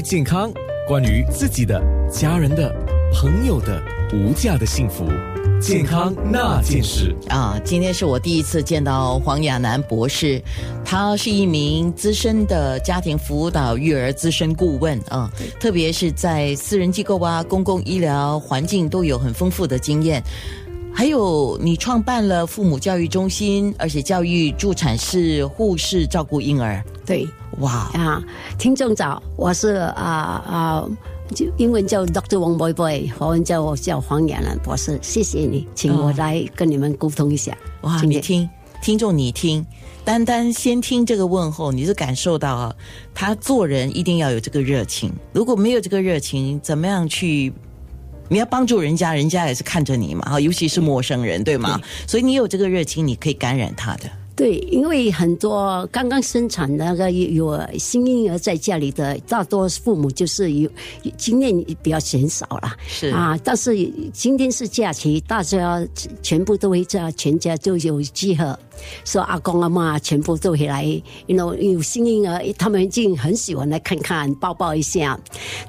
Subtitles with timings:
[0.00, 0.50] 健康，
[0.88, 2.74] 关于自己的、家人的、
[3.12, 5.06] 朋友的无价的幸福，
[5.60, 7.60] 健康那件事啊！
[7.64, 10.42] 今天是我第一次见到黄亚楠博士，
[10.84, 20.22] 他是一名资深的家庭辅导育儿资深顾问啊，特别是在私人机构啊、公共医疗环境都有很丰富的经验。
[21.00, 26.84] 还有，你创办了父母教育中心，而且教育助产士、护士照顾婴儿。
[27.06, 27.26] 对，
[27.60, 28.22] 哇啊！
[28.58, 30.86] 听众早，我是啊啊，
[31.34, 34.98] 就英文叫 Doctor Wang Boy Boy，华文叫我叫黄雅兰博士。
[35.00, 37.56] 谢谢你，请我来跟你们沟通一下。
[37.80, 38.46] 哇，你听，
[38.82, 39.64] 听众你听，
[40.04, 42.76] 单单先听这个问候，你就感受到啊，
[43.14, 45.10] 他做人一定要有这个热情。
[45.32, 47.54] 如果没有这个热情，怎么样去？
[48.30, 51.80] 你要帮助人家，人家也是看着你嘛，哈，尤其是陌生人，对吗？
[52.06, 54.08] 所以你有这个热情，你可以感染他的。
[54.36, 60.70] 对，因为很多刚刚生产那个有新婴儿在家里的，大多父母就是有
[61.18, 63.38] 经验比较减少了，是啊。
[63.44, 63.76] 但是
[64.14, 65.84] 今天是假期，大家
[66.22, 68.56] 全部都会在全家就有集合。
[69.04, 70.84] 说阿公阿妈全部都回来
[71.26, 75.18] ，you know 有新婴儿，他们已经很喜欢来看看抱抱一下。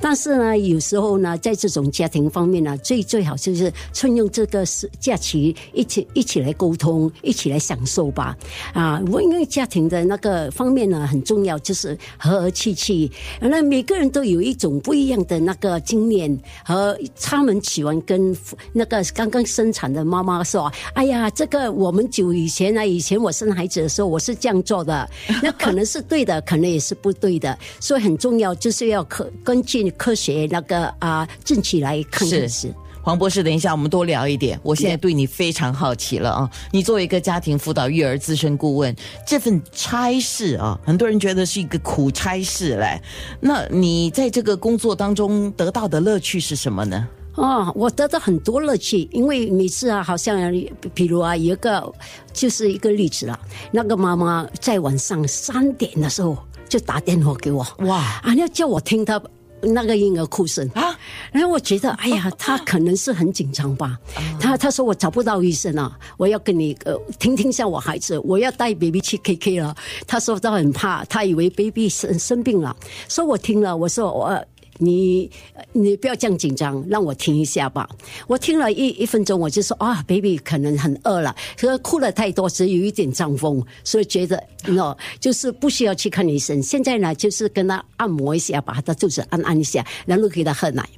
[0.00, 4.64] 但是呢，有时候呢，在这种家庭方面呢，最最好就是趁用这个
[4.98, 8.36] 假期，一起一起来沟通，一起来享受吧。
[8.72, 13.10] 啊，因为家庭的那个方面呢很重要，就是和和气气。
[13.40, 18.36] 那每个人都有一种不一样的那个经验，和他们喜欢跟
[18.72, 25.08] 那个刚刚生产的妈妈说：“哎呀，这个我们久以前呢。”前我生孩子的时候，我是这样做的，
[25.42, 32.28] 那可能是对的，可能也是不对的，所以很重要，就是要科根据科学那个啊证据来看。
[32.28, 34.60] 是黄博士，等一下我们多聊一点。
[34.62, 36.50] 我现在对你非常好奇了啊！
[36.70, 38.94] 你作为一个家庭辅导育儿资深顾问，
[39.26, 43.00] 这份差事啊，很多人觉得是一个苦差事嘞。
[43.40, 47.08] 那你在这个工作当中得到的乐趣是什么呢？
[47.36, 50.52] 哦，我得到很多乐趣，因为每次啊，好像
[50.92, 51.92] 比如啊，有一个
[52.32, 53.38] 就是一个例子了，
[53.72, 56.36] 那个妈妈在晚上三点的时候
[56.68, 59.20] 就打电话给我，哇，啊，要叫我听她
[59.62, 60.68] 那个婴儿哭声。
[60.74, 60.96] 啊，
[61.30, 63.96] 然后我觉得，哎呀，她可能是很紧张吧，
[64.40, 69.74] 她她说我找不到医生啊，我要跟你呃听听下我孩子，我要带 baby 去 K K 了，
[70.06, 72.76] 她说她很怕，她以为 baby 生生病了，
[73.08, 74.44] 说我听了，我说我。
[74.80, 75.30] 你
[75.72, 77.88] 你不要这样紧张，让我听一下吧。
[78.26, 86.62] 我听了一一分钟，我就说啊，baby 可能很饿了，可哭了太多，只有一点胀风，所以觉得喏，就是不需要去看医生。
[86.62, 90.88] 现在呢，就是跟他按摩一下，把他的肚子按按一下，然后给他喝奶。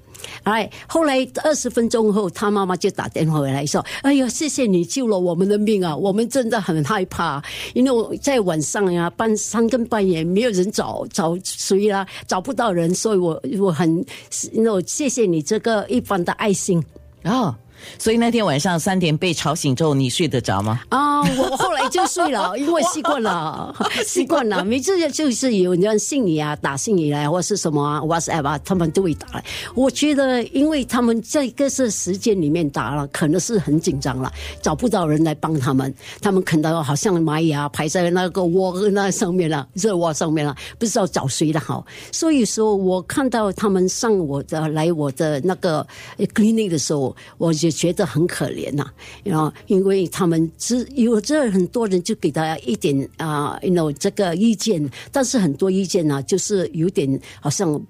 [0.45, 5.97] 哎，后来二十分钟后，他妈妈就打电话回来说：“哎呀，谢谢你救了我们的命啊！
[5.97, 7.43] 我们真的很害怕，
[7.75, 14.05] 因为在晚上呀，半三更半夜没有人找找谁啦，找不到人，所以我我很
[14.53, 16.85] 那谢谢你这个一般的爱心
[17.23, 17.57] 啊。”
[17.99, 20.81] 所以那天晚上三点被吵醒之后，你睡得着吗？
[20.89, 23.75] 啊，我后来就睡了， 因为习惯了，
[24.07, 24.65] 习惯了。
[24.65, 29.45] 每次就是有人信你啊，打信你来，或是什么啊，WhatsApp 啊，他们都会打来。
[29.75, 41.85] 我觉得，因为他们在各式时间里面打了，可能是很紧张了，找不到人来帮他们，他们可能好像蚂蚁啊，排在那个窝那上面了，热窝上面了，不知道找谁的好。
[42.11, 45.87] 所以说我看到他们上我的来我的那个
[46.35, 47.73] clinic 的时候，我就。
[47.83, 48.87] 觉得很可怜呐，
[49.25, 57.83] 然后因为他们只有这很多人就给他一点啊，know 这个意见，但是很多意见呢，就是有点好像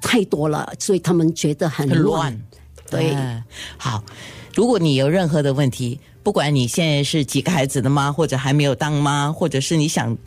[0.00, 2.36] 太多了，所以他们觉得很乱。
[2.90, 3.14] 对，
[3.76, 4.02] 好，
[4.56, 10.18] 如果你有任何的问题，不管你现在是几个孩子的妈，或者还没有当妈，或者是你想。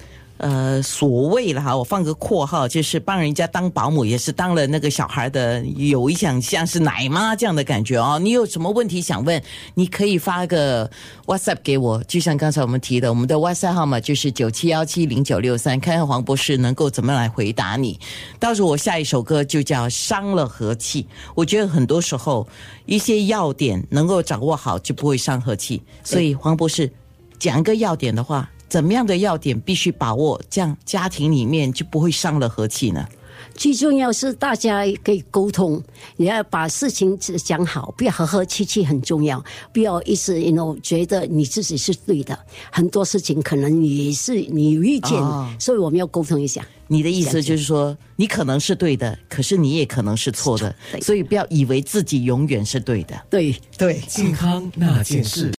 [0.42, 8.18] 呃，所谓了哈，我放个括号，就是帮人家当保姆，也是当了那个小孩的，有一想像是奶妈这样的感觉哦。
[8.18, 9.40] 你有什么问题想问，
[9.76, 10.90] 你可以发个
[11.28, 18.00] WhatsApp 给我，就像刚才我们提的，我们的 WhatsApp 号码就是九七幺七零九六三，看看黄博士能够怎么来回答你。
[18.40, 21.04] 到时候我下一首歌就叫《伤了和气》，
[21.36, 22.48] 我觉得很多时候
[22.88, 25.84] 一些要点能够掌握好，就不会伤和气。
[26.04, 26.92] 所以黄博士
[27.38, 28.50] 讲一个要点的话。
[28.72, 33.06] 怎么样的要点必须把握，这样家庭里面就不会伤了和气呢？
[33.54, 35.84] 最重要是大家可以沟通，
[36.16, 42.40] 你要把事情讲好，不要和和气气很重要，不要一直 you know 觉得你自己是对的，
[42.72, 45.22] 很多事情可能你是你有意见，
[45.60, 46.66] 所以我们要沟通一下。
[46.88, 53.22] 你的意思就是说，你可能是对的，可是你也可能是错的，所以不要以为自己永远是对的。
[53.30, 55.50] 对对，健康那件事。